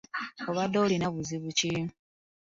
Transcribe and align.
Obadde 0.49 0.77
olina 0.83 1.07
buzibu 1.15 1.49
ki? 1.57 1.73